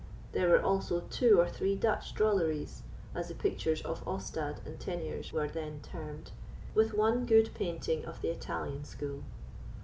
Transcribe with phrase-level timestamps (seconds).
[0.31, 2.81] There were also two or three Dutch drolleries,
[3.13, 6.31] as the pictures of Ostade and Teniers were then termed,
[6.73, 9.21] with one good painting of the Italian school.